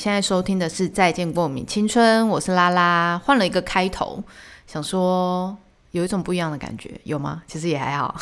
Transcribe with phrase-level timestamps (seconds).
[0.00, 4.24] 现在收听的是《再见过敏青春》，我是拉拉，换了一个开头，
[4.66, 5.54] 想说
[5.90, 7.42] 有一种不一样的感觉，有吗？
[7.46, 8.18] 其实也还好。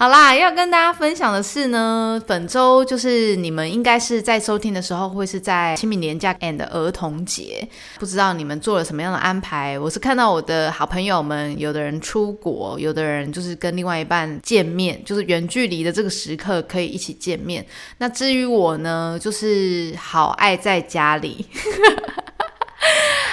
[0.00, 7.68] 好啦，要跟大家分享的是呢，本周就是你们应该是在收听的时候，会是在清明年假 and 儿童节，
[7.98, 9.78] 不知道你们做了什么样的安排？
[9.78, 17.62] 我是看到我的好朋友们，有的人出国，有的人就是跟另外一半见面，就是远距离的这个时刻可以一起见面。
[17.98, 21.44] 那至于我呢，就是好爱在家里。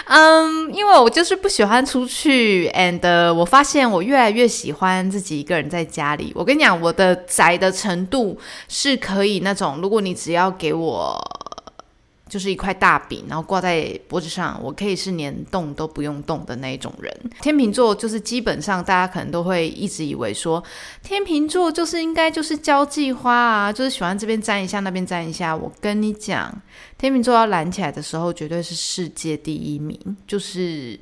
[0.10, 6.32] 嗯，因为我就是不喜欢出去，and 我发现我越来越喜欢自己一个人在家里。
[6.34, 8.38] 我跟你讲，我的宅的程度
[8.70, 11.22] 是可以那种，如果你只要给我。
[12.30, 17.12] 就是一块大饼，然后挂在脖子上，我可以是连动都不用动的那一种人。
[17.42, 20.64] 天秤座就是基本上大家可能都会一直以为说，
[21.04, 25.56] 天秤座就是应该就是交际花啊，就是喜欢这边沾一下，那边沾一下。
[25.56, 26.54] 我跟你讲，
[26.98, 31.00] 天秤座要懒起来的时候，绝对是世界第一名，就是。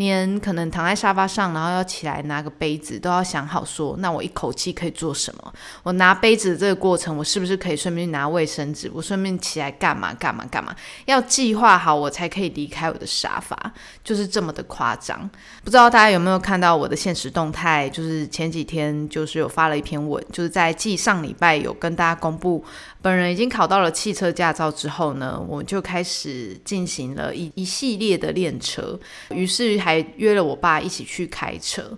[0.00, 5.52] 连可能躺在沙发上，然后要起来拿个杯子，都要想好说，那我一口气可以做什么？
[5.84, 8.90] 我拿杯子的这个过程，我是不是可以顺便拿卫生纸？
[8.92, 10.74] 我顺便起来干嘛干嘛干嘛？
[11.04, 15.30] 要计划好，我才可以离开我的沙发，就是这么的夸张。
[15.62, 17.88] 不知道大家有没有看到我的现实动态？
[17.90, 22.64] 就是前几天就是有发了一篇文，就是在继上礼拜有跟大家公布。
[23.02, 28.98] 本人已经考到了汽车驾照之后呢，我就开始进行了一一系列的练车，
[29.30, 31.96] 于是还约了我爸一起去开车。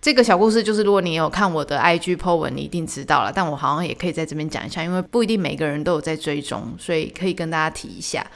[0.00, 3.32] 这个小故事就是，如果你有看我的 IG po 文，你一定知道了。
[3.34, 8.26] 但我好像也可以在这边讲一下，因为不一定每个人都有在追踪，所以可以跟大家提一下。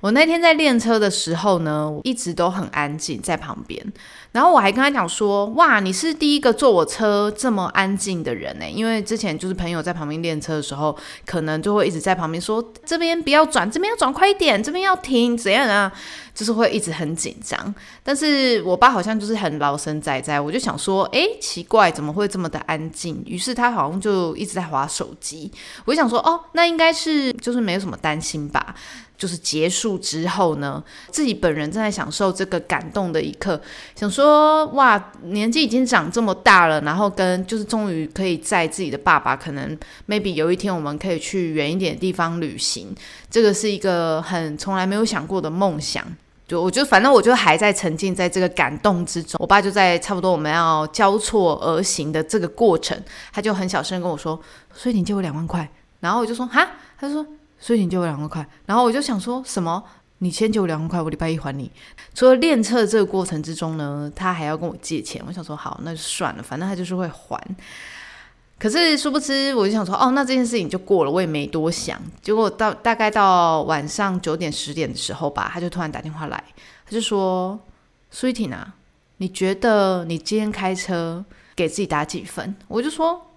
[0.00, 3.92] 我那天在练车的时候呢，我一直都很安静在旁边。
[4.32, 8.64] 然后我还跟他讲说：“哇，你是第一个坐我车这么安静的人呢。
[8.68, 10.96] 因为之前就是朋友在旁边练车的时候，
[11.26, 15.92] 可能就会一直在旁边说：这边不要转，这边要转快一点，这边要停，怎样啊？
[16.32, 17.74] 就是会一直很紧张。
[18.04, 23.20] 但是我爸好像就是很老神在在，我就想说：哎，奇怪，怎么会这么的安静？
[23.26, 25.50] 于是他好像就一直在划手机。
[25.84, 28.74] 我就想说：哦，那应该是就是没有什么担心吧。”
[29.20, 33.60] 就是结束之后呢，自己本人正在享受这个感动的一刻，
[33.94, 42.94] 想说哇，年纪已经长这么大了，然后跟就是终于可以在自己的爸爸，可能 maybe 有一天我们可以去远一点的地方旅行，
[43.30, 46.02] 这个是一个很从来没有想过的梦想。
[46.48, 49.36] 就我就反正我就还在沉浸在这个感动之中。
[49.38, 52.98] 我爸就在差不多我们要交错而行的这个过程，
[53.34, 54.40] 他就很小声跟我说
[54.74, 55.68] ：“所以你借我两万块。”
[56.00, 56.66] 然后我就说：“哈。”
[56.98, 57.26] 他说。
[57.60, 59.84] 所以你借我两万块，然后我就想说什么？
[60.22, 61.70] 你先借我两万块，我礼拜一还你。
[62.14, 65.22] 除了练车这个过程之中呢，他还要跟我借钱。
[65.26, 67.40] 我想说好，那就算了，反正他就是会还。
[68.58, 71.98] 可是殊不知，我就想说哦，那这件事情就过了，我也没多想。
[72.20, 76.44] 结果到大概到晚上九点十点的时候吧，他就突然打电话来，
[76.84, 77.58] 他就说
[78.10, 78.74] ：“苏怡婷啊，
[79.16, 81.24] 你觉得你今天开车
[81.56, 83.30] 给自己打几分？”我就说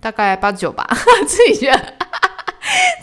[0.00, 0.88] 大概八九吧，
[1.26, 2.01] 自己觉得。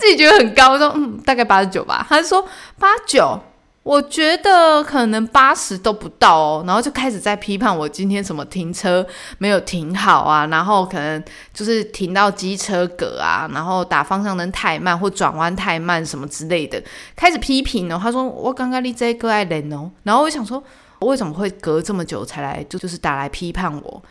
[0.09, 2.03] 自己觉得很高，说嗯，大概八十九吧。
[2.09, 2.43] 他说
[2.79, 3.39] 八九，
[3.83, 6.63] 我觉得可能八十都不到哦。
[6.65, 9.05] 然后就开始在批判我今天什么停车
[9.37, 16.81] 没有停好啊，然后可能就是停到机车格啊，然后打方向灯太慢或转弯太慢什么之类的，
[17.15, 17.99] 开始批评哦。
[18.01, 20.63] 他说我刚刚你这个爱人哦，然后我想说，
[20.97, 24.01] 我为什么会隔这么久才来，就就是打来批判我？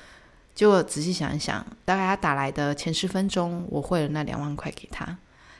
[0.54, 5.04] 结果仔细想一想，大概他打来的前十分钟，我汇了那两万块给他。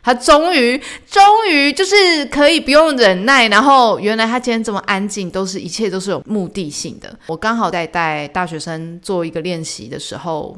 [0.09, 7.15] 他终于，终于就是可以不用忍耐，然后原来他今天这么安静，都是一切都是有目的性的。
[7.27, 10.57] 我刚好在带大学生做一个练习的时候，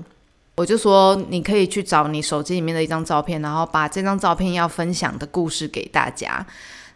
[0.55, 6.47] 我就说你可以去找你手机里面的一张照片，然后把这张照片要分享的故事给大家。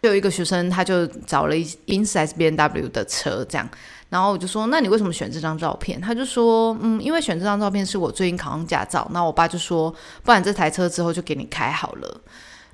[0.05, 3.67] 有一个学生，他就找了一宾士 S B N W 的车，这样。
[4.09, 9.93] 然后我就说：“那你为什么选这张照片？”他就说：“嗯，因为选这张照片是我最近考上驾照。”那我爸就说
[10.23, 12.21] ：“不然这台车之后就给你开好了。”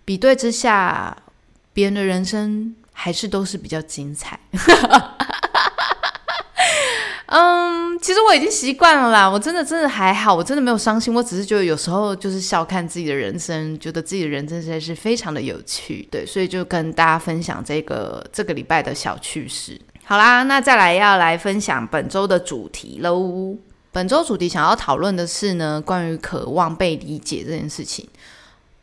[0.04, 1.16] 比对之下，
[1.74, 4.40] 别人的人生还是都是比较精彩。
[7.34, 11.14] 嗯，其实我已经习惯了啦，我真的真的还好，我真的没有伤心。
[11.14, 16.06] 我只是觉得有时候就是笑看自己的人生，觉得自己的人生实在是非常的有趣。
[16.12, 19.80] 对，所以就跟大家分享这个这个礼拜的小趣事。
[20.04, 23.56] 好啦，那再来要来分享本周的主题喽。
[23.94, 28.06] 本周主题想要讨论的是呢，关于渴望被理解这件事情。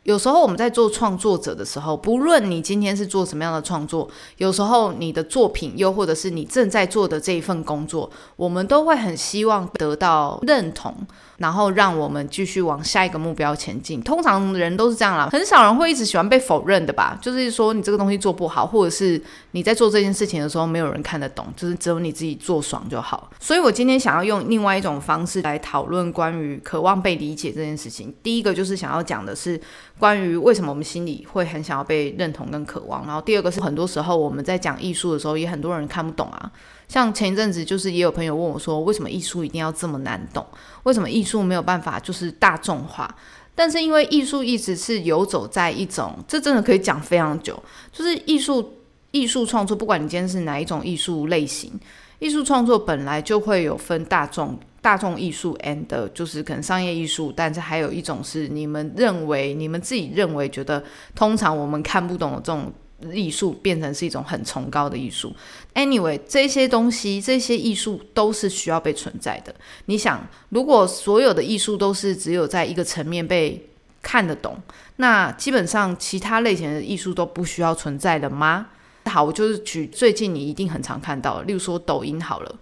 [0.09, 10.95] 有时候我们在做创作者的时候，不论你今天是做什么样的创作，有时候你的作品，又或者是你正在做的这一份工作，我们都会很希望得到认同。
[11.39, 13.99] 然后让我们继续往下一个目标前进。
[14.01, 17.17] 通常人都是这样啦，很少人会一直喜欢被否认的吧？
[17.19, 19.19] 就是说你这个东西做不好，或者是
[19.51, 23.29] 你在做这件事情的时候没有人看得懂，就是只有你自己做爽就好。
[23.39, 28.13] 所以我今天想要用另外一种方式来讨论关于渴望被理解这件事情。
[28.21, 29.59] 第一个就是想要讲的是
[29.97, 33.05] 关于为什么我们心里会很想要被认同跟渴望。
[33.05, 36.51] 然后第二个是很多时候我们在讲艺术的时候，也很多人看不懂啊。
[36.89, 40.43] 像前一阵子，就是也有朋友问我说，为什么艺术一定要这么难懂？
[40.83, 43.15] 为什么艺术没有办法就是大众化？
[43.53, 47.61] 但是因为艺术一直是游走在一种，这真的可以讲非常久。
[47.93, 48.73] 就是艺术
[49.11, 51.71] 艺术创作，不管你今天是哪一种艺术类型，
[52.17, 60.83] 艺术创作本来就会有分大众大众艺术 and 就是可能商业艺术，但是还有一种是你们认为你们自己认为觉得
[61.13, 62.73] 通常我们看不懂的这种。
[63.13, 65.33] 艺术变成是一种很崇高的艺术。
[65.75, 69.53] Anyway，这些东西、这些艺术都是需要被存在的。
[69.85, 73.69] 你想，如果所有的艺术都是只有在一个层面被
[74.01, 74.57] 看得懂，
[74.97, 78.67] 那基本上其他类型的艺术都不需要存在的吗？
[79.05, 82.55] 好，我就是举最近你一定很常看到，例如说抖音好了。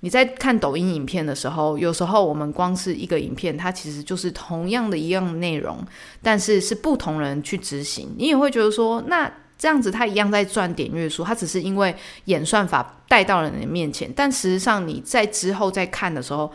[0.00, 5.84] 你在看抖音影片的时候，有时候我们光是一个影片，它其实就是同样的一样内容，
[6.22, 9.30] 但是是不同人去执行，你也会觉得说那。
[9.60, 14.10] 这样子，他一样在赚点阅数，他只是因为演算法带到了你的面前。
[14.16, 16.50] 但实际上，你在之后再看的时候，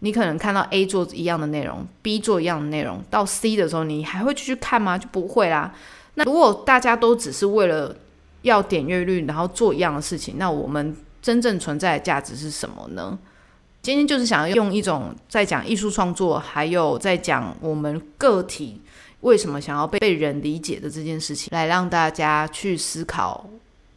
[0.00, 4.98] 你可能看到 A 做一样的内容，B 做一样的内容，到 C 的时候，你还会继续看吗？
[4.98, 5.74] 就不会啦。
[6.16, 7.96] 那如果大家都只是为了
[8.42, 13.18] 要点阅率，然后做一样的事情，那我们真正存在的价值是什么呢？
[13.80, 18.82] 今天就是想要用一种在讲艺术创作，还有在讲我们个体。
[19.20, 23.48] 为什么想要被被人理解的这件事情，来让大家去思考，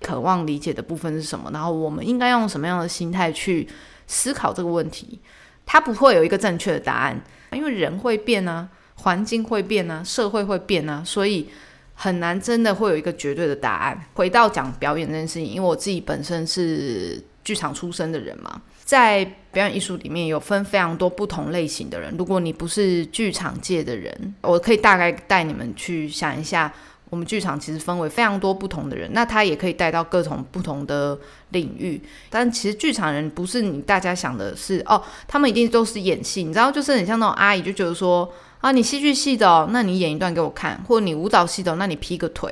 [0.02, 1.50] 渴望理解的部分是什么？
[1.52, 3.68] 然后我们应该用什么样的心态去
[4.06, 5.20] 思考这个问题？
[5.66, 7.24] 它不会有一个正确的答案，
[7.54, 11.48] 因为人会变啊，环境会变啊，社会会变啊，所以
[11.94, 14.06] 很难真的会有一个绝对的答案。
[14.16, 18.62] 回到讲表演这件事情，因为我自己本身是剧场出身的人嘛。
[18.84, 22.14] 在表演艺术里面有分非常多不同类型的人。
[22.18, 26.74] 如果你不是剧场界的人，我可以大概带你们去想一下，
[27.12, 29.12] 我们剧场其实分为非常多不同的人。
[29.14, 31.18] 那他也可以带到各种不同的
[31.50, 32.02] 领域。
[32.32, 36.44] 但其实剧场人不是你大家想的是哦，他们一定都是演戏。
[36.44, 38.28] 你知道，就是很像那种阿姨就觉得说
[38.60, 42.50] 啊，你戏剧系的，哦，那你演一段给我看；或者你舞蹈系的，那你劈个腿；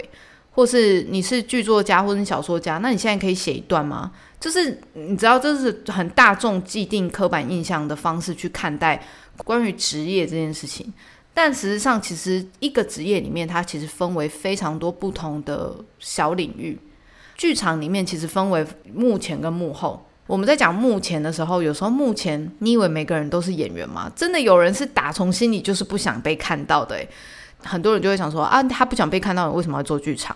[0.52, 4.12] 或是你是剧作家或者小说家，那你现在可以写一段吗？
[4.40, 9.02] 就是你知道，这是很大众既定刻板印象的方式去看待
[9.38, 10.92] 关于职业这件事情。
[11.34, 16.78] 但实际上，其实一个职业里面，它其实分为非常多不同的小领域。
[17.38, 20.06] 剧场里面其实分为幕前跟幕后。
[20.28, 24.12] 我们在讲幕前的时候，有时候幕前，你以为每个人都是演员吗？
[24.16, 27.00] 真的有人是打从心里就是不想被看到的。
[27.64, 30.36] 很多人就会想说啊，他不想被看到，为什么要做剧场？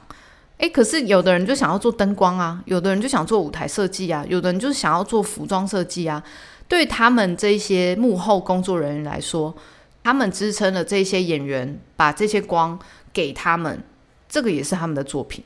[0.58, 6.24] 诶，可是有的人就想要做灯光啊，有的人就想做舞台设计啊，有的人就是想要做服装设计啊。
[6.68, 9.54] 对他们这些幕后工作人员来说，
[10.04, 12.80] 他们支撑了这些演员，把这些光
[13.12, 13.84] 给他们，
[14.30, 15.44] 这个也是他们的作品。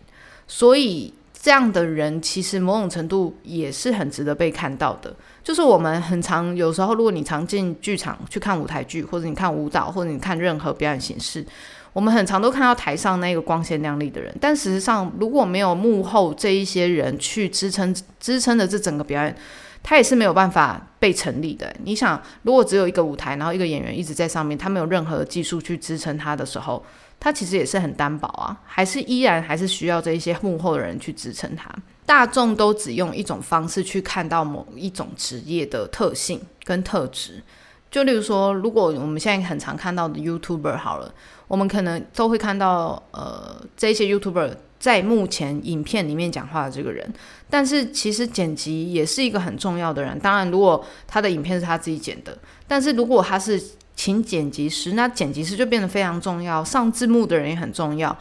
[0.48, 5.16] 所以这样的人其实某种程度也是很值得被看到的。
[5.42, 11.46] 就是我们很常有时候，如果你常进剧场去看舞台剧，或者你看舞蹈，或者你看任何表演形式。
[11.92, 19.36] 我们很常都看到台上那个光鲜亮丽的人，但事实上，如果没有幕后这一些人去支撑支撑的这整个表演，
[19.82, 21.74] 他也是没有办法被成立的。
[21.84, 26.86] 你想，如果只有一个舞台，然后一个演员一直在上面，他没有任何技术去支撑他的时候，
[27.20, 31.70] 他其实也是很单薄啊，还是依然还是需要这一些幕后的人去支撑他。
[32.06, 37.44] 大众都只用一种方式去看到某一种职业的特性跟特质，
[37.92, 41.14] 就例如说，如果我们现在很常看到的 YouTuber 好了。
[41.50, 47.12] 我们可能都会看到，呃，这些 YouTuber 在目前影片里面讲话的这个人，
[47.50, 50.20] 但是其实剪辑也是一个很重要的人。
[50.20, 53.60] 当然，如果他的影片是他自己剪的，但是如果他是
[54.00, 56.64] 请剪辑师，那剪辑师就变得非常重要。
[56.64, 58.18] 上字幕的人也很重要，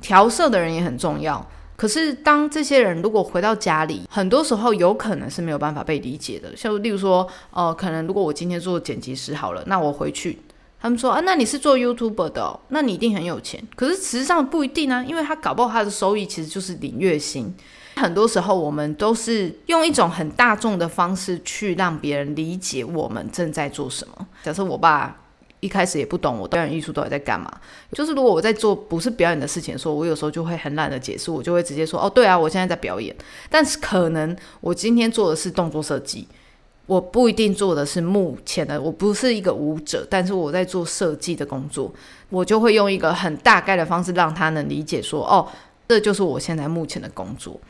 [0.00, 1.48] 调色的人也很重要。
[1.76, 6.56] 可是，当这些人如果回到家里，很多时候有可能是没有办法被理解的。
[6.56, 10.40] 像例如说，呃，可能如果我今天做剪辑师好了，那我回去。
[10.80, 13.62] 他们说啊，那你是做 YouTube 的，那你一定很有钱。
[13.76, 17.54] 可是实际上不一定啊，因为他搞不好他的收益其实就是领月薪。
[17.96, 24.26] 很多时候我们都是用一种很大众的方式去让别人理解我们正在做什么。
[24.42, 25.18] 假设我爸
[25.60, 27.48] 一开始也不懂我表演艺术到底在干嘛。
[27.92, 33.14] 就是如果我在做不是表演的事情的时候，我有时候就会很懒得解释，我就会直接说：“哦，对啊，我现在在表演。”
[33.48, 36.26] 但是可能我今天做的是动作设计，
[36.86, 41.92] 我不一定做的是目前的，我不是一个舞者，但是我在做设计的工作，
[42.30, 45.46] 我就会用一个很大概的方式让他能理解说：“哦，
[45.88, 47.60] 这就是我现在目前的工作。”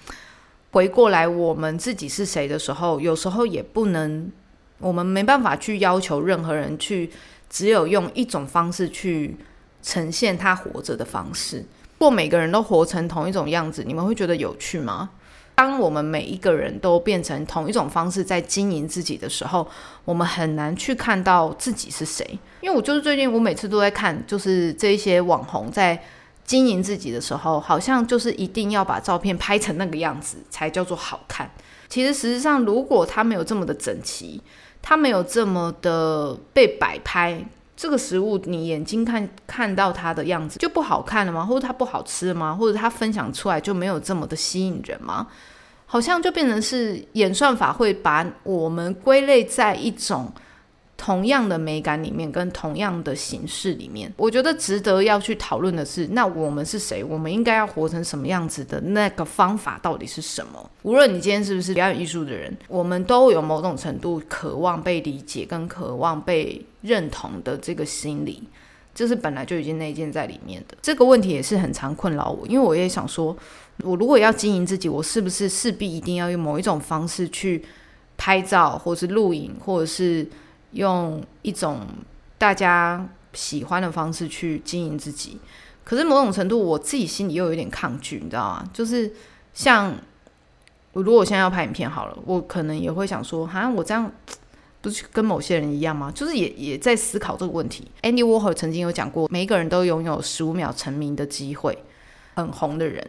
[0.73, 4.33] 回过来，我们自己是谁的时候，有时候也不能，
[4.79, 7.11] 我们没办法去要求任何人去，
[7.51, 9.37] 只有用一种方式去
[9.83, 11.59] 呈现他活着的方式。
[11.99, 15.11] 如果每个人都活成同一种样子，你们会觉得有趣吗？
[15.55, 19.69] 当我们每一个人都变成同一种方式在经营自己的时候，
[20.07, 22.27] 我们很难去看到自己是谁。
[22.63, 26.03] 因为我就是最近，我每次都在看，就是这些网红在。
[26.45, 31.51] 经营自己的时候，好像就是一定要把照片拍成那个样子才叫做好看。
[31.89, 34.41] 其实，实际上，如果它没有这么的整齐，
[34.81, 37.45] 它没有这么的被摆拍，
[37.77, 41.45] 这个食物你眼睛看看到它的样子就不好看了吗？
[41.45, 42.55] 或者它不好吃吗？
[42.55, 45.29] 或者它分享出来就没有这么的吸引人吗？
[45.87, 50.33] 好像就变成是演算法会把我们归类在一种。
[51.05, 57.03] 同样的美感里面，跟同样的形式里面，我觉得值得要去讨论的是，那我们是谁？
[57.03, 60.71] 我们应该要活成什么样子的那个方法到底是什么？
[60.83, 68.41] 无论你今天是不是表演艺术的人，我们都有某种程度渴望被理解跟渴望被认同的这个心理，
[68.95, 70.77] 这是本来就已经内建在里面的。
[70.81, 73.37] 这个问题也是很常困扰我，因为我也想说，
[73.83, 77.65] 我如果要经营自己，我是不是势必一定要用某一种方式去
[78.17, 80.25] 拍照，或是录影，或者是？
[80.73, 81.87] 用一种
[82.37, 85.39] 大家喜欢的方式去经营自己，
[85.85, 88.69] 可是某种程度我自己心里又有点抗拒，你知道吗？
[88.73, 89.13] 就是
[89.55, 89.95] 像
[90.93, 94.11] 我如果我现在要拍影片好了，我可能也会想说，好像我这样
[94.81, 96.13] 不是跟某些人一样吗？
[96.15, 97.91] 就是也也在思考这个问题。
[98.03, 101.79] Andy Warhol 曾经有讲过，每一个人都拥有十五秒成名的机会。
[102.35, 103.07] 很红的人，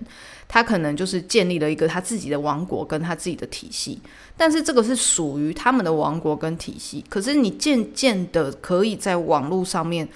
[0.53, 3.99] 他可能就是建立了一个他自己的王国跟他自己的体系，
[4.37, 7.03] 但是这个是属于他们的王国跟体系。
[7.09, 10.07] 可是你渐渐的可以在网络上面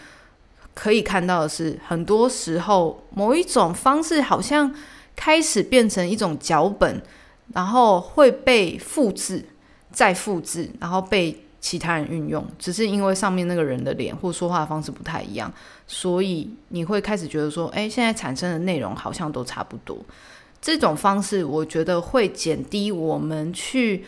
[0.75, 4.71] 可以看到的是，很多时候某一种方式好像
[5.15, 7.01] 开始变成一种脚本，
[7.55, 9.43] 然后会被复制、
[9.91, 11.45] 再复制，然后被。
[11.67, 15.51] 其他人运用，只是因为上面那个人的脸或说话的方式不太一样，
[15.85, 19.97] 所以你会开始觉得说，哎，现在产生的内容好像都差不多。
[20.61, 24.05] 这种方式，我觉得会减低我们去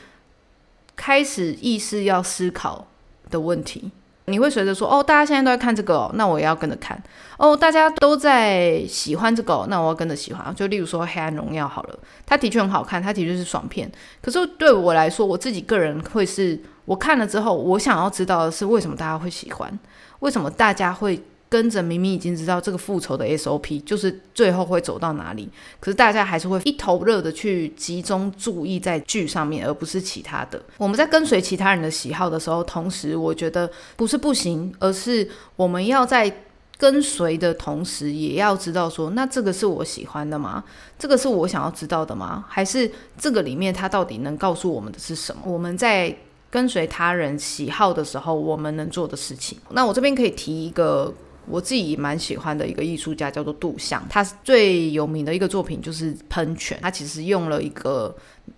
[0.96, 2.88] 开始意识要思考
[3.30, 3.92] 的问题。
[4.28, 7.02] 你会随着说，哦，大家现在都在看这个，那我也要跟着看。
[7.38, 10.56] 哦，大家都在喜欢这个，那我要跟着喜欢。
[10.56, 13.92] 就例如说《黑暗荣耀》好了，它的确很好看，它的确是爽片。
[14.22, 19.80] 可是对我来说，我自己个人会是，我看了之后，我想要知道的是为什么大家会喜欢，
[20.22, 21.22] 为什么大家会。
[21.52, 30.62] 跟着明明已经知道这个复仇的 SOP 就是最后会走到哪里，可是大家还是会一头热的去集中注意在剧上面，而不是其他的。
[30.78, 36.32] 我们在跟随其他人的喜好的时候，同时我觉得不是不行，而是我们要在
[36.78, 40.64] 跟随的同时，也要知道说，那这个是我喜欢的吗？
[41.00, 42.46] 这个是我想要知道的吗？
[42.48, 45.42] 还是这个里面它到底能告诉我们的是什么？
[45.46, 46.16] 我们在
[46.50, 49.58] 跟随他人喜好的时候，我们能做的事情。
[49.70, 51.14] 那我这边可以提一个。
[51.52, 56.78] 我自己蛮喜欢的一个艺术家叫做杜象，他最有名的一个作品就是喷泉。
[56.80, 58.16] 他其实用了一个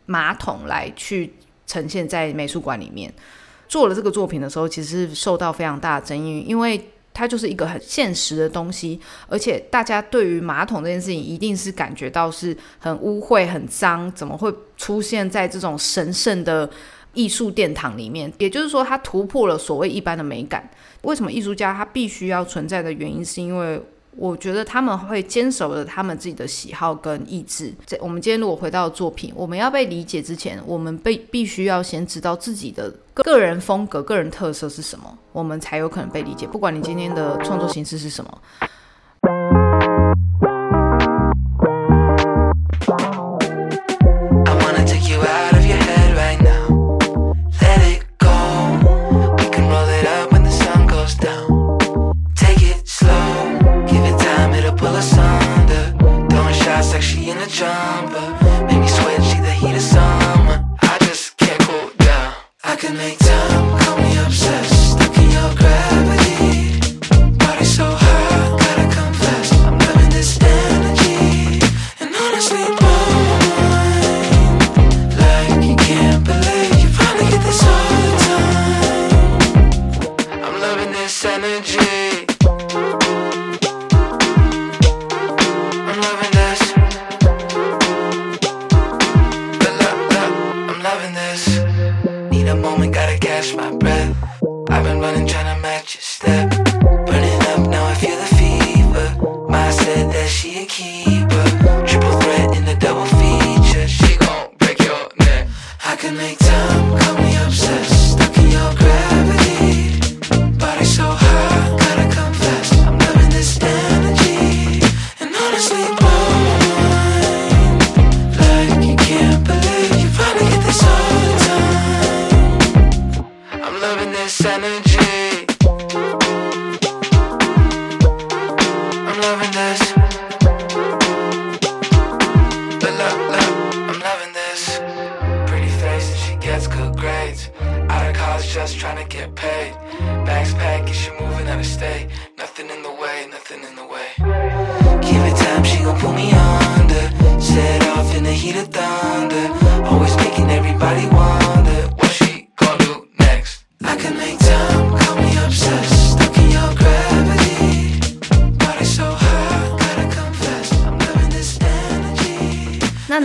[0.07, 1.31] 马桶来去
[1.65, 3.13] 呈现在美术馆里面
[3.69, 16.69] 做了这个作品的时候，其实受到非常大的争议，因为它就是一个很现实的东西，而且大家对于马桶这件事情一定是感觉到是很污秽、很脏，怎么会出现在这种神圣的？
[17.13, 20.70] 艺术殿堂里面，也就是说，它突破了所谓一般的美感。
[21.01, 23.82] 为什么艺术家他必须要存在的原因，是因为
[24.15, 27.74] 我觉得他们会坚守着他们自己的喜好跟意志。
[27.86, 36.46] 在我们今天如果回到作品，我们要被理解之前，我们被必须要先知道自己的个人风格、个人特色是什么，我们才有可能被理解。
[36.46, 38.41] 不管你今天的创作形式是什么。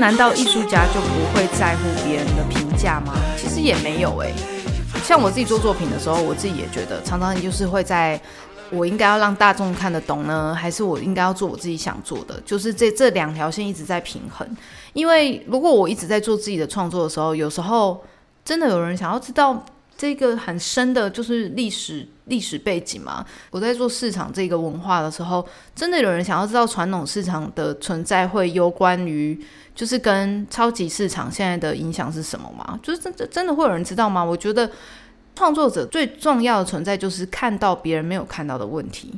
[0.07, 3.13] 难道艺术家就不会在乎别人的评价吗？
[3.37, 4.33] 其实也没有诶、
[5.03, 8.21] 像我自己做作品的时候，我自己也觉得，常常就是会在
[8.71, 12.41] 我应该要让大众看得懂呢，还是我应该要做我自己想做的？
[12.47, 14.49] 就是这这两条线一直在平衡。
[14.93, 18.01] 因为如果我一直在做自己的创作的时候，有时候
[18.45, 19.67] 真的有人想要知道
[19.99, 23.27] 这个很深的，就是历史历史背景嘛。
[23.51, 25.45] 我在做市场这个文化的时候，
[25.75, 29.37] 真的有人想要知道传统市场的存在会攸关于，
[29.77, 32.81] 就是跟超级市场现在的影响是什么吗？
[32.83, 34.25] 就是真真真的会有人知道吗？
[34.25, 34.69] 我觉得
[35.37, 39.15] 创作者最重要的存在就是看到别人没有看到的问题。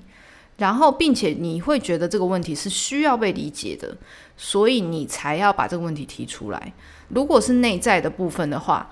[0.59, 3.97] 然后，并且你会觉得这个问题是需要被理解的，
[4.37, 6.73] 所以你才要把这个问题提出来。
[7.11, 8.91] 如果是内在的部分的话，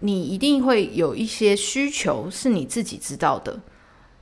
[0.00, 3.60] 你一定会有一些需求是你自己知道的，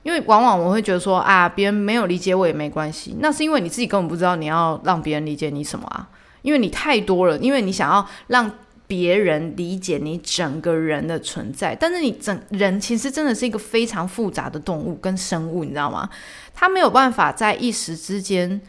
[0.03, 6.07] 因为往往我会觉得说啊，别人没有理解我也没关系，那是因为你自己根本不知道你要让别人理解你什么啊，
[6.43, 8.49] 因为你太多了，因为你想要让
[8.85, 16.07] 别人理解你整个人的存在，但是你整人其实真的是一个非常复杂的动物跟生物，你知道吗？
[16.53, 18.61] 他没有办法在一时之间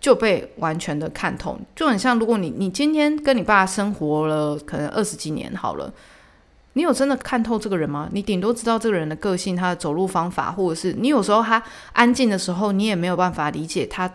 [0.00, 5.92] 就被完全的看透，就很像如果你你今天跟你爸生活了可能二十几年好了。
[6.74, 8.08] 你有真的看透这个人吗？
[8.12, 11.60] 你顶多知道这个人的个性、他的走路方法，或者是你有时候他
[11.92, 14.08] 安静的时候，你也没有办法理解他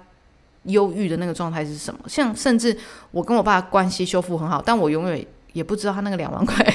[0.65, 1.99] 忧郁的那个状态是什么。
[2.07, 2.75] 像甚至
[3.11, 6.65] 我跟我爸关系修复很好，但我永远也不知道他那个两万块，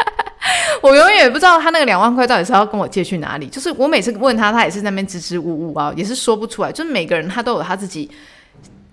[0.82, 3.46] 我永远也不知道他那个两万块到底是要跟我借去哪里。
[3.46, 6.70] 就是我每次问他，他也是那边支支吾吾啊，也是说不出来。
[6.70, 8.10] 就是每个人他都有他自己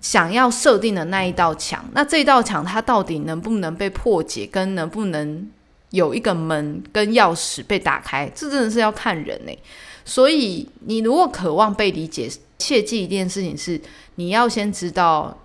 [0.00, 5.48] 想要设定的那一道墙，那这道墙它到底能不能被破解，跟能不能？
[5.90, 9.58] 有一个门跟钥匙被打开，这真的是要看人呢。
[10.04, 13.80] 所以你如果渴望被理解，切记一件事情是，
[14.18, 15.38] 你要先知道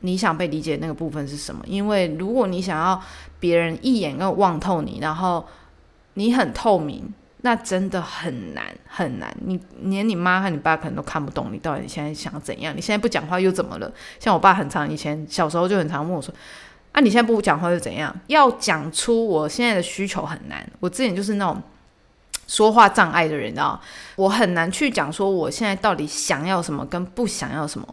[0.00, 1.60] 你想被理解那个部分是什么。
[1.66, 3.02] 因为如果你想要
[3.40, 5.44] 别人一眼就望透你，然后
[6.14, 7.12] 你很透明，
[7.42, 9.36] 那真的很难很难。
[9.44, 12.72] 你连你妈和你爸可能都看不懂你到底现在想怎样。
[12.76, 13.92] 你现在不讲话又怎么了？
[14.20, 16.32] 像我爸很长以前小时候就很常问我说。
[16.92, 18.12] 啊，你现在不讲话又怎样？
[18.26, 20.68] 要讲出我现在的需求很难。
[20.80, 21.62] 我之前就是那种
[22.48, 23.80] 说话障碍的人，啊
[24.16, 27.86] 我很难去讲说我现在到底想要什么跟不想要什么。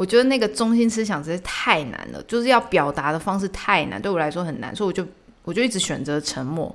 [0.00, 5.06] 我觉得那个中心思想真是太难了，就是要表达的方式太难，对我来说很难，所以我就
[5.44, 6.74] 我就一直选择沉默。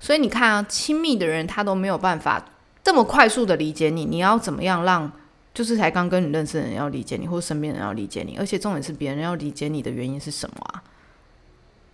[0.00, 2.44] 所以你看啊，亲密的人他都没有办法
[2.82, 5.08] 这么快速的理解你，你要怎么样让
[5.54, 10.82] 就是才刚跟你认识的人要理解你，或者身边人要理解你，而且重点是别人要理解你的原因是什么啊？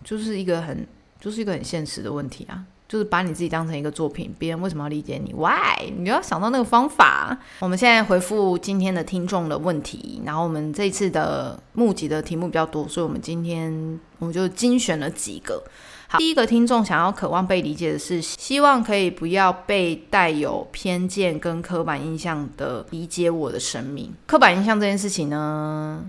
[0.03, 0.87] 就是一个很，
[1.21, 5.91] 就是一个很现实的问题啊，就是把你自己当成一个作品，别人为什么要理解你？Why？
[5.97, 7.35] 你要想到那个方法。
[7.57, 15.63] 我们现在回复今天的听众的问题，然后我们这次的募集的题目比较多，所以我们今天我们就精选了几个。
[16.07, 24.13] 好，第一个听众想要渴望被理解的是，希望可以不要被带有偏见跟刻板印象的理解我的生命。
[24.27, 26.05] 刻板印象这件事情呢，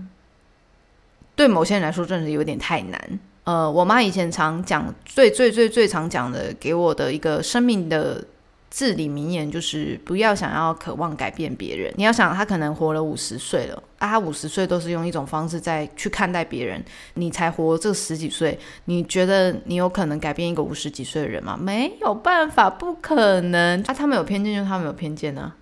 [1.35, 3.19] 对某些人来说真的是有点太难。
[3.45, 8.23] 呃，我妈以前常讲最最最最常讲的，给我的一个生命的
[8.71, 11.93] 至理名言，就是不要想要渴望改变别人。
[11.95, 21.55] 你要想，他可能活了五十岁了，啊，他五十岁都是用一种方式在去看待别人，你才活这十几岁，你觉得你有可能改变一个五十几岁的人吗？
[21.55, 23.79] 没有办法，不可能。
[23.83, 25.53] 啊，他们有偏见就他们有偏见呢。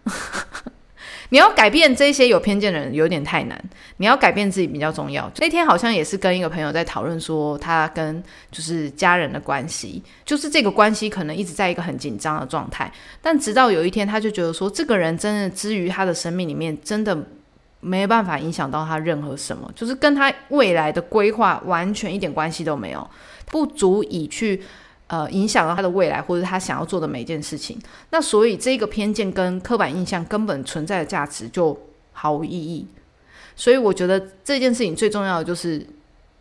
[1.30, 3.64] 你要改变这些有偏见的人有点太难，
[3.98, 5.32] 你要改变自己比较重要。
[5.38, 17.18] 那天好像也是跟一个朋友在讨论说，他跟就是家人的关系，就是这个关系可能一直在一个很紧张的状态，但直到有一天，他就觉得说，这个人真的之于他的生命里面，真的
[17.80, 23.10] 没有办法影响到他任何什么，就是跟他未来的规划完全一点关系都没有，
[23.48, 24.62] 不足以去。
[25.14, 27.80] 呃，影响到他的未来，或者他想要做的每一件事情。
[28.10, 31.80] 那所以这个偏见跟刻板印象根本存在的价值就
[32.14, 32.88] 毫无意义。
[33.56, 35.86] 所以我觉得这件事情最重要的就是，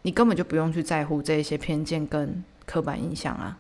[0.03, 3.59] 你根本就不用去在乎这一些偏见跟刻板印象啊。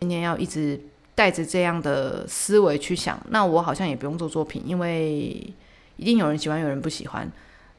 [0.00, 0.78] 今天要一直
[1.14, 5.50] 带着这样的思维去想，那我好像也不用做作品，因为
[5.96, 7.26] 一定有人喜欢，有人不喜欢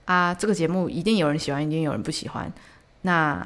[0.05, 0.33] 啊。
[0.33, 2.51] 这个节目一定有人喜欢，一定有人不喜欢，
[3.03, 3.45] 那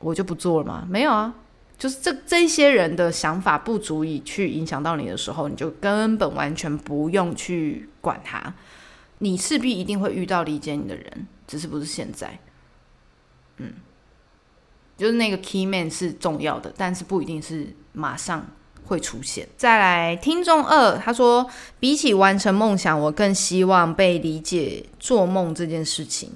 [0.00, 0.86] 我就不做了吗？
[0.90, 1.32] 没有啊。
[1.78, 8.54] 就是这这些人的想法不足以去影响到你的时候，你就根本完全不用去管他。
[9.18, 12.38] 你势必一定会遇到理解你的人，只是不是现在。
[13.58, 13.72] 嗯，
[14.96, 18.46] 就是那个 key man 是重要的，但是不一定是马上
[18.84, 19.48] 会出现。
[19.56, 26.32] 再来，听众二他说，比起完成梦想，我更希望被理解做梦这件事情。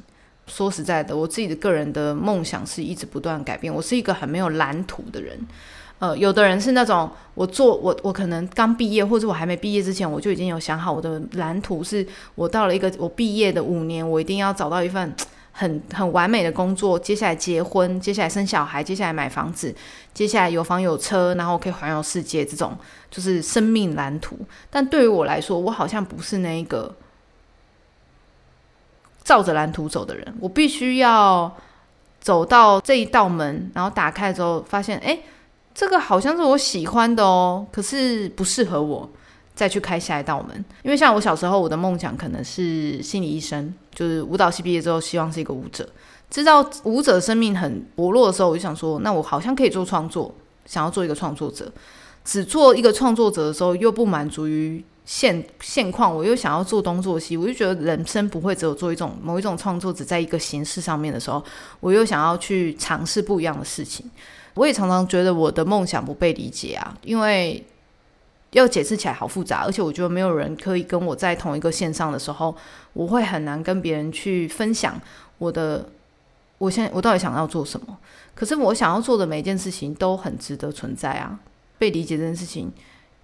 [0.50, 3.72] 说实在的，我自己的个人的梦想是一直不断改变。
[3.72, 5.38] 我是一个很没有蓝图的人。
[6.00, 15.14] 呃，有的人是那种我做我我可能刚毕业，或者我还没毕业之前，我就已经有想好我的蓝图，是我到了一个我毕业的五年，我一定要找到一份
[15.52, 19.74] 很很完美的工作，接下来结婚，接下来生小孩，接下来买房子，
[20.14, 22.76] 接下来有房有车，然后可以环游世界，这种
[23.10, 24.38] 就是生命蓝图。
[24.70, 26.94] 但对于我来说，我好像不是那一个。
[29.30, 31.56] 照着蓝图走的人，我必须要
[32.20, 35.20] 走到这一道门，然后打开之后发现，哎，
[35.72, 39.08] 这个好像是我喜欢的哦，可是不适合我，
[39.54, 40.64] 再去开下一道门。
[40.82, 45.88] 因为像我小时候，我的梦想可能是心理医生，就是舞蹈系毕业之后，希望是一个舞者。
[46.28, 50.34] 知道舞者生命很薄弱的时候，我就想说，那我好像可以做创作，
[50.66, 51.70] 想要做一个创作者。
[52.24, 54.84] 只做一个创作者的时候，又不满足于。
[55.12, 61.42] 现现况，我又想要做东做西，我就觉得人生不会只有做一种某一种创作，只在一个形式上面的时候，
[61.80, 64.08] 我又想要去尝试不一样的事情。
[64.54, 67.60] 我也常常觉得我的梦想不被理解啊，因为
[68.52, 72.54] 要解释起来好复杂，而且我觉得没有人可以跟我在同一个线上的时候，
[72.92, 74.94] 我会很难跟别人去分享
[75.38, 75.88] 我的，
[76.58, 77.98] 我现在我到底想要做什么？
[78.36, 81.40] 可是我想要做的每一件事情都很值得存在啊，
[81.78, 82.70] 被理解这件事情。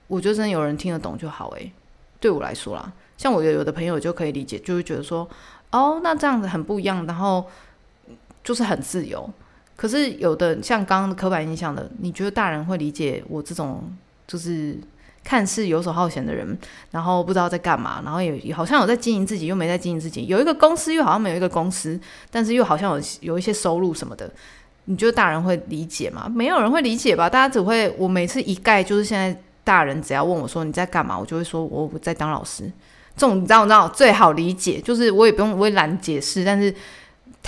[0.09, 1.73] 我觉得真的有人听得懂就好诶，
[2.21, 5.29] 对我来说啦，像我有有的朋友就可以理解，就会觉得说，
[5.73, 7.45] 哦，那这样子很不一样，然后
[8.45, 9.29] 就是很自由。
[9.75, 13.92] 可是有的像刚刚的刻板印象的，你觉得大人会理解我这种
[14.27, 14.79] 就是
[15.25, 16.57] 看似游手好闲的人，
[16.92, 24.33] 然后不知道在干嘛，然后也好像有在经营自己，又没在经营自己，有一个公司又好像没有一个公司，但是又好像有有一些收入什么的，
[24.85, 26.31] 你觉得大人会理解吗？
[26.33, 27.29] 没有人会理解吧？
[27.29, 29.42] 大家只会我每次一概就是现在。
[29.66, 32.70] 大人只要问我说你在干嘛，我就会说我我在当老师。
[33.16, 36.72] 这种你知道，你知道最好理解，就是我也不用我也懒解释，但是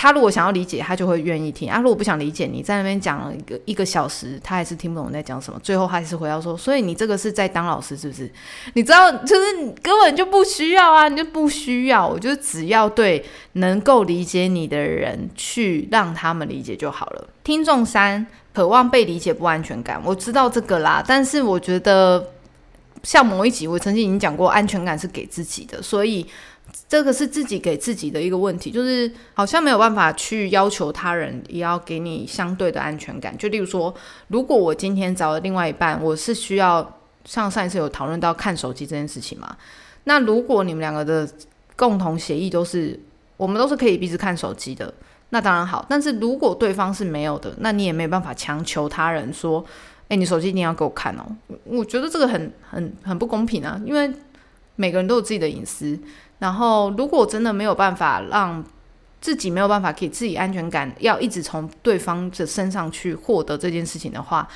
[0.01, 1.69] 他如果想要理解，他就会愿意听。
[1.69, 5.59] 啊，如果不想理解，你在那边讲了一个一个小时，他还是听不懂你在讲什么。
[5.61, 8.31] 最后还是回到说，所以你这个是在当老师是不是？
[8.75, 12.07] 你知道，就是你根本就不需要啊，你就不需要。
[12.07, 17.29] 我就只要对能够理解你的人去让他们理解就好了。
[17.43, 18.25] 听众三。
[18.55, 21.01] 渴望被理解，不安全感，我知道这个啦。
[21.07, 22.33] 但是我觉得，
[23.05, 26.27] 像某一集我曾经已经讲过，安全感是给自己的，所以
[26.89, 33.37] 这个是自己给自己的一个问题，就是好像没有办法去要求他人也要给你相对的安全感。
[33.37, 33.95] 就例如说，
[34.29, 39.57] 如果我今天找了另外一半，我是需要像上一次有讨论到看手机这件事情嘛？
[40.05, 41.29] 那如果你们两个的
[41.77, 42.99] 共同协议都是，
[43.37, 44.93] 我们都是可以彼此看手机的。
[45.31, 49.63] 那当然好，但是如果对方是没有的，那你也没办法强求他人说
[50.09, 54.11] ：“哎，你手机一定要给我看哦。”我觉得这个很很很不公平啊，因为
[54.77, 55.99] 每个人都有自己的隐私。
[56.39, 58.65] 然后，如果真的没有办法让
[59.21, 64.49] 自己没有办法给自己安全感，要一直从对方的身上去获得这件事情的话，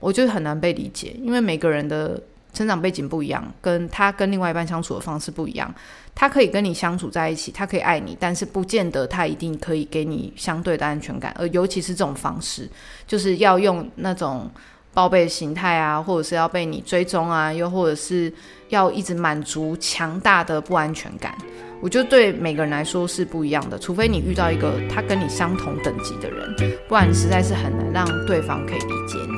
[0.00, 2.20] 我觉得很难被理解，因为每个人的。
[2.52, 5.74] 成长背景不一样，跟他跟另外一半相处的方式不一样。
[6.14, 11.36] 他可以跟你相处在一起，他可以爱你，但是不见得他一定可以给你相对的安全感。
[11.38, 12.66] 而尤其是这种方式，
[13.06, 14.50] 就是要用那种
[14.94, 18.32] 报备形态啊，或者是要被你追踪啊，又或者是
[18.68, 21.36] 要一直满足强大的不安全感。
[21.80, 26.56] 我觉得对每个人来说是不一样的，除非你遇到一个他跟你相同等级的人，
[26.88, 29.35] 不然实在是很难让对方可以理解你。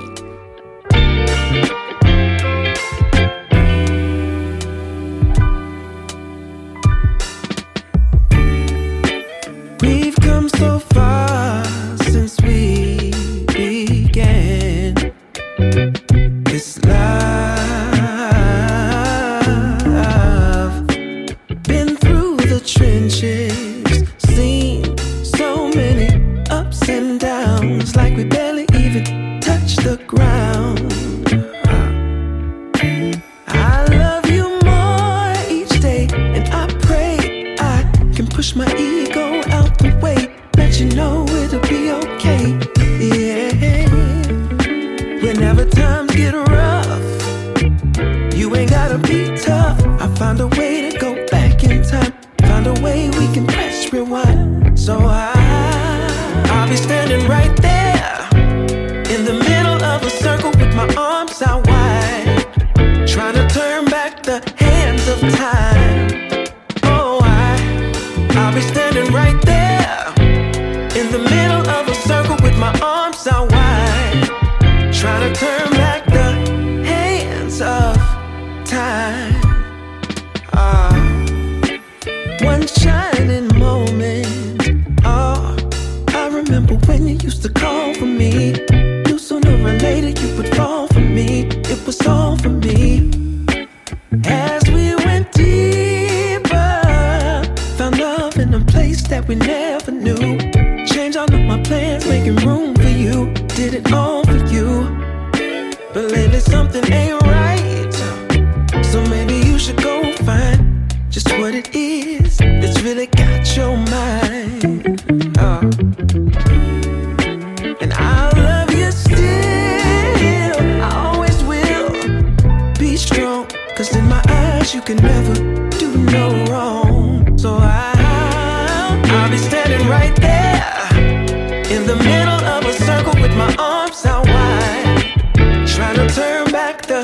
[132.48, 137.02] Of a circle with my arms out wide, trying to turn back the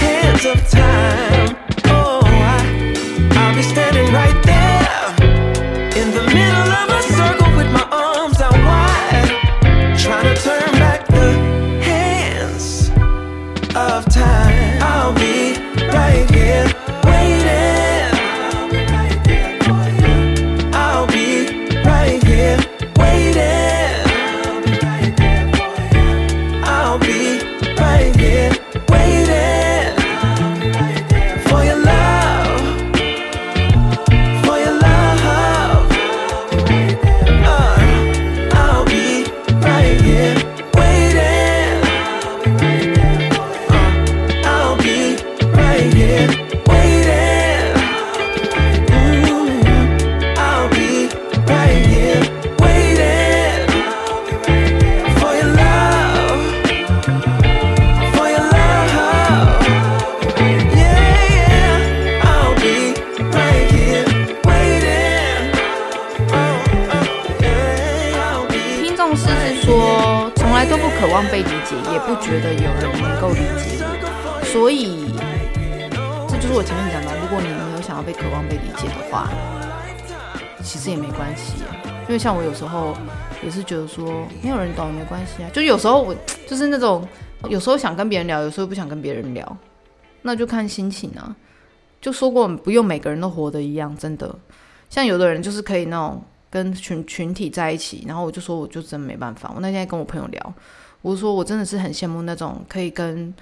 [0.00, 1.59] hands of time.
[71.00, 75.08] 渴望被理解，也不觉得有人能够理解我，所以
[76.28, 79.30] 这就是我前面讲的，如果你没有想要被渴望被理解的话，
[80.62, 81.54] 其实也没关系，
[82.06, 82.94] 因为像我有时候
[83.42, 86.14] 也是觉得说没有人懂也没关系啊，就有时候我
[86.46, 87.08] 就是那种
[87.48, 89.56] 有时候想跟别人聊，有时候不想跟别人聊，
[90.20, 91.34] 那就看心情啊。
[91.98, 94.38] 就说过不用每个人都活得一样，真的。
[94.90, 99.50] 像有的人就是可以那种跟群群体在一起，然后我就说我就真没办法。
[99.54, 100.54] 我那天跟我朋友聊，
[101.02, 103.32] 我说我真的是很羡慕那种可以跟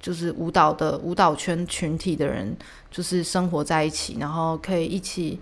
[0.00, 2.56] 就是舞蹈的舞蹈圈群体的人，
[2.90, 5.38] 就是生活在一起，然后可以一起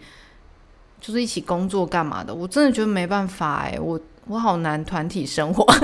[1.01, 2.35] 就是一起工作干嘛的。
[2.35, 5.75] 我真的觉得没办法哎、我我好难团体生活， 我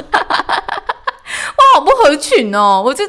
[1.74, 2.82] 好不合群哦。
[2.84, 3.06] 我就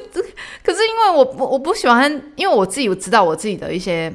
[0.64, 4.12] 可是因为我我我不喜欢，因为我自己我知道我自己的一些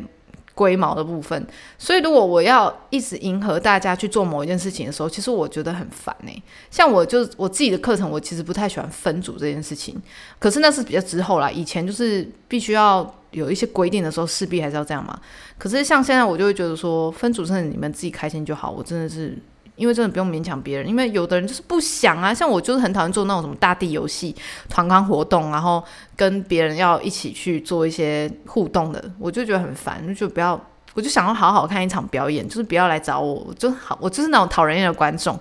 [0.57, 9.95] 龟毛的部分，所以如果我要一直迎合大家去做某一件事情的时候，其实我觉得很烦呢、像我就我自己的课程，我其实不太喜欢分组这件事情，
[10.39, 11.51] 可是那是比较之后啦。
[11.51, 15.21] 以前就是必须要有一些规定的时候，势必还是要这样嘛。
[15.59, 18.71] 可是像现在，我就会觉得说，分组真的你们自己开心就好。
[18.71, 19.37] 我真的是
[19.77, 22.35] 因为真的不用勉强别人，因为有的人就是不想啊。
[22.35, 24.35] 像我就是很讨厌做那种什么大地游戏、
[24.69, 25.83] 团康活动，然后
[26.17, 30.61] 跟别人要一起去做一些互动的，我就觉得很烦，就不要。
[30.95, 35.39] 我就想要好好看一场表演，就是不要来找我，我就好，我就是那种讨人厌的观众。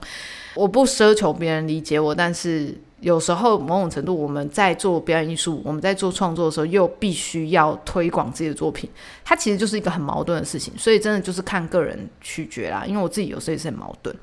[0.54, 8.89] 我不奢求别人理解我，但是有时候某种程度我们在做表演艺术，我们在做创作的时候，又必须要推广自己的作品，
[9.23, 10.73] 它其实就是一个很矛盾的事情。
[10.77, 14.15] 所以真的就是看个人取决啦，因为我自己有时候也是很矛盾。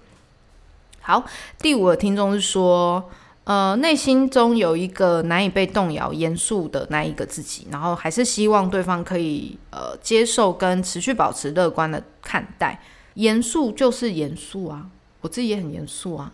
[1.00, 1.24] 好，
[1.58, 3.10] 第五个听众是说，
[3.44, 12.80] 呃，内心中有一个难以被动摇、严肃的那一个自己，然后还是希望对方可以呃接受跟持续保持乐观的看待。
[13.14, 14.86] 严肃就是严肃啊，
[15.20, 16.32] 我自己也很严肃啊。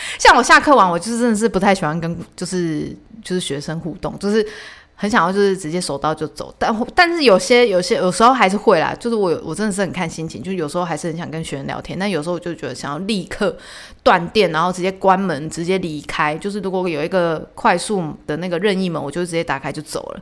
[0.18, 4.46] 像我下课完，我就真的是不太喜欢跟就是就是学生互动，就是
[4.94, 13.56] 很想要就是直接手到就走，但但是有些有些有时候还是会啦，就是我我真的是很看心情，就有时候还是很想跟学员聊天，但有时候我就觉得想要立刻
[14.02, 16.36] 断电，然后直接关门，直接离开。
[16.36, 20.20] 就是如果有一个快速的那个任意门，我就直接打开就走了。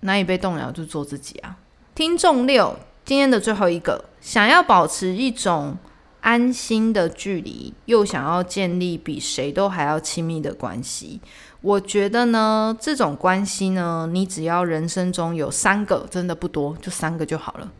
[0.00, 1.56] 难以被动摇，就做自己啊。
[1.94, 5.76] 听众六，今天的最后一个，想要保持一种
[6.26, 11.20] 安心的距离，又想要建立比谁都还要亲密的关系。
[11.60, 17.72] 我觉得呢，这种关系呢，你只要人生中有三个，真的不多，就三个就好了。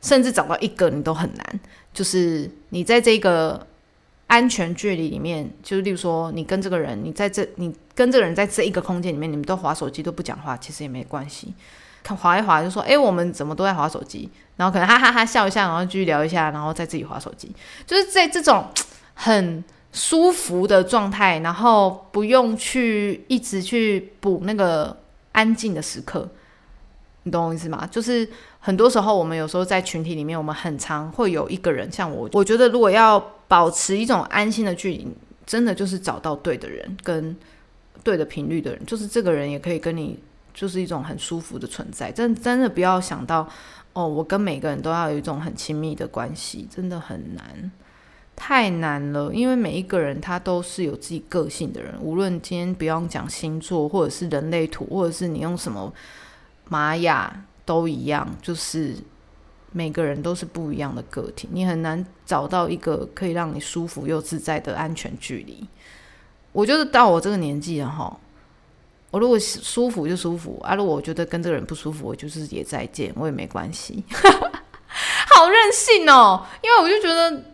[0.00, 1.60] 甚至找到一个你都很难。
[1.92, 3.66] 就是你在这个
[4.28, 11.52] 安全距离里面，就是例如说，你跟这个人，你在这，你跟这个人在这一个空间里面，你们都划手机都不讲话，其实也没关系。
[12.02, 14.30] 看划一划就说，哎，我们怎么都在划手机？
[14.56, 17.54] 然后可能哈哈哈笑一下，然后继续聊一下，然后再自己划手机。
[17.86, 18.66] 就是在这种
[19.14, 19.64] 很。
[19.94, 24.96] 舒服的状态，然后不用去一直去补那个
[25.32, 26.26] 安静的时刻，
[27.24, 27.86] 你懂我意思吗？
[27.90, 28.26] 就是
[28.58, 35.06] 很多时候我们有时候在群体里面，我们很常会有一个人，像我，我觉得如果要保持一种安心的距离，
[35.44, 37.36] 真的就是找到对的人跟
[38.02, 40.18] 对的频率的人，就是这个人也可以跟你
[40.52, 42.10] 就是一种很舒服的存在。
[42.10, 43.48] 真真的不要想到
[43.92, 47.70] 哦，我跟每个人都要有一种很亲密的关系，真的很难。
[48.34, 51.94] 太难了，因为每一个人他都是有自己个性的人。
[52.00, 55.92] 无论今天不用讲星座，或者是人类图，或者是你用什么
[56.68, 58.96] 玛雅，都一样，就是
[59.70, 61.46] 每个人都是不一样的个体。
[61.52, 65.68] 你很难找到一个可以让你舒服又自在的安全距离。
[66.52, 68.18] 我觉得到我这个年纪了哈，
[69.12, 74.02] 我如果舒服就舒服啊，如果我觉得跟这个人不舒服，我就是也再见，我也没关系。
[75.36, 77.44] 好任性哦，因为我就觉得。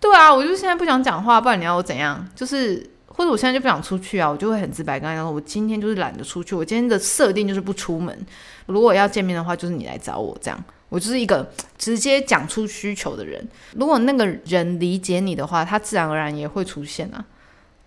[0.00, 2.28] 对啊，我就现在不想讲话，不然你要我怎样？
[2.34, 8.26] 就是或者我现在就不想出去啊，我就会很直白跟他说，我今天就是懒得出去，我今天的设定就是不出门。
[8.66, 13.48] 如果要见面的话，就是你来找我，这样我就是一个直接讲出需求的人。
[13.76, 17.24] 如果那个人理解你的话，他自然而然也会出现啊。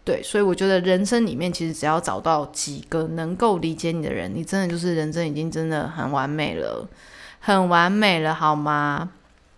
[0.06, 6.88] 对，所以我觉得人生里面其实只要找到几个能够理解你的人，你真的就是人生已经真的很完美了，
[7.40, 9.10] 很完美了，好吗？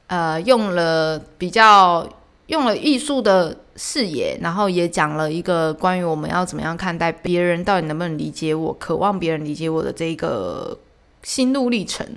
[0.07, 2.09] 呃，用了比较。
[2.47, 10.79] 用了艺术的视野，然后也讲了一个关于我们要怎么样看待别人，到底能不能理解我，渴望别人理解我的这个
[11.23, 12.07] 心路历程。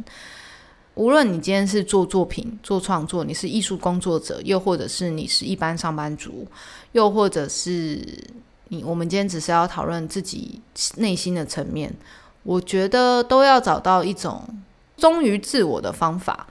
[0.95, 6.47] 无论你今天是做作品、做创作，你是艺术工作者，又或者是你是一般上班族，
[6.93, 8.05] 又或者是
[8.69, 10.61] 你，我们今天只是要讨论自己
[10.97, 11.93] 内心的层面，
[12.43, 14.43] 我觉得都要找到一种
[14.97, 16.47] 忠于自我的方法。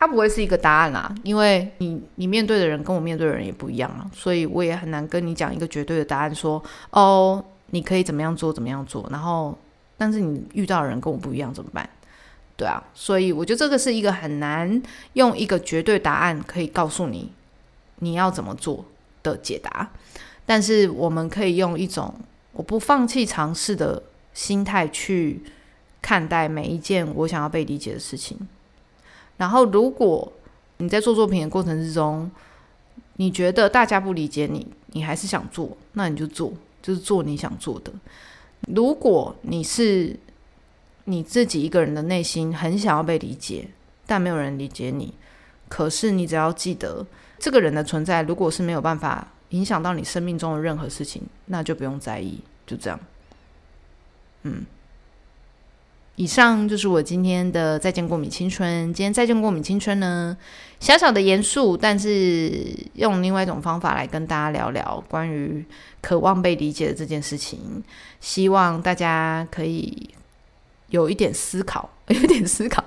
[0.00, 9.56] 它不会是一个答案啦，因为你你面对的人跟我面对的人也不一样啊，所以我也很难跟你讲一个绝对的答案，说哦，你可以怎么样做怎么样做，然后
[9.96, 11.88] 但是你遇到的人跟我不一样怎么办？
[12.62, 14.80] 对啊，所以我觉得这个是一个很难
[15.14, 17.32] 用一个绝对答案可以告诉你
[17.98, 18.84] 你要怎么做
[19.24, 19.90] 的解答，
[20.46, 22.14] 但是我们可以用一种
[22.52, 24.00] 我不放弃尝试的
[24.32, 25.42] 心态去
[26.00, 28.38] 看待每一件我想要被理解的事情。
[29.38, 30.32] 然后，如果
[30.76, 32.30] 你在做作品的过程之中，
[33.16, 37.92] 你觉得大家不理解你，你还是想做，那你就做，就是做你想做的。
[38.68, 40.16] 如果你是
[41.04, 43.68] 你自己一个人的内心很想要被理解，
[44.06, 45.14] 但没有人理解你，
[45.68, 47.06] 可是你只要记得，
[47.38, 53.00] 这个人的存在，如果是没有办法影响到你生命中的任何事情，那就不用在意，就这样。
[54.42, 54.64] 嗯。
[56.16, 58.92] 以上就是我今天的再见过敏青春。
[58.92, 60.36] 今天再见过敏青春呢，
[60.78, 62.52] 小小的严肃，但是
[62.94, 65.64] 用另外一种方法来跟大家聊聊关于
[66.02, 67.82] 渴望被理解的这件事情。
[68.20, 70.10] 希望大家可以
[70.92, 72.82] 有一点思考， 有一点思考。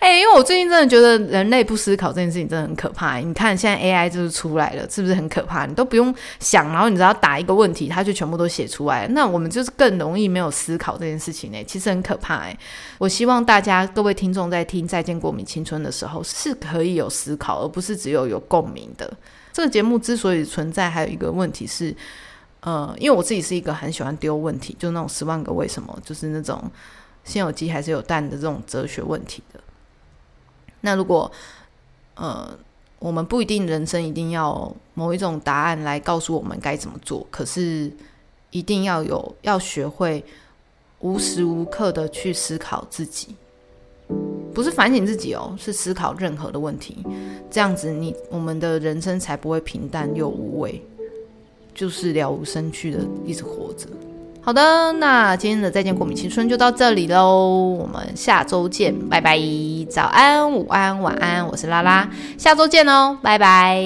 [0.00, 3.18] 哎， 因为我最近真的觉得人类不思考这件事情真的很可怕。
[3.18, 5.66] 你看现在 AI 就是出来了，是不是很可怕？
[5.66, 9.06] 你都不用想，然后你只要打一个问题，它就全部都写出来。
[9.08, 12.58] 那我们就是更容易没有思考这件事情呢，其实很可怕哎。
[12.96, 19.12] 我希望大家各位听众在听《再见过敏青春》的时候，是可以有思考，而不是只有有共鸣的。
[19.52, 21.94] 这个节目之所以存在，还有一个问题是，
[22.60, 26.62] 呃，因为我自己是一个很喜欢丢问题，就那种十万个为什么，就是那种
[27.28, 29.60] 先有鸡还是有蛋的这种哲学问题的。
[30.80, 31.30] 那如果，
[32.14, 32.48] 呃，
[32.98, 37.92] 我们不一定人生一定要某一种答案来告诉我们该怎么做，可是
[38.50, 40.24] 一定要有要学会
[41.00, 43.36] 无时无刻的去思考自己，
[44.54, 47.04] 不是反省自己哦，是思考任何的问题，
[47.50, 50.82] 这样子你我们的人生才不会平淡又无味，
[51.74, 53.86] 就是了无生趣的一直活着。
[54.48, 59.38] 好的，那今天的再见过敏青春就到这里喽，我们下周见，拜拜，
[59.90, 63.78] 早安、午安、晚安，我是拉拉，下周见哦，拜拜。